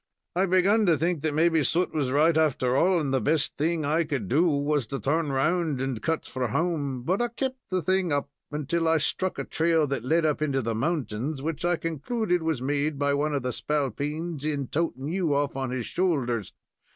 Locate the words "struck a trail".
8.97-9.85